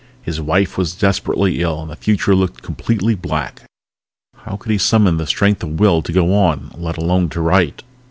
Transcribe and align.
His 0.23 0.41
wife 0.41 0.79
was 0.79 0.95
desperately 0.95 1.61
ill 1.61 1.79
and 1.79 1.91
the 1.91 1.95
future 1.95 2.33
looked 2.35 2.63
completely 2.63 3.13
black. 3.13 3.61
How 4.35 4.57
could 4.57 4.71
he 4.71 4.79
summon 4.79 5.17
the 5.17 5.27
strength 5.27 5.61
of 5.61 5.79
will 5.79 6.01
to 6.01 6.11
go 6.11 6.33
on, 6.33 6.71
let 6.75 6.97
alone 6.97 7.29
to 7.29 7.39
write? 7.39 7.83